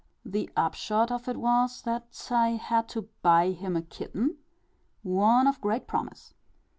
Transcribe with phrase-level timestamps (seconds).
[0.25, 4.39] The upshot of it was, that I had to buy him a kitten
[5.03, 6.33] one of great promise.